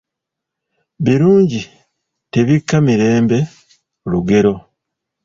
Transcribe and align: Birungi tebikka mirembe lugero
Birungi 1.03 1.61
tebikka 2.31 2.75
mirembe 2.87 3.37
lugero 4.09 4.53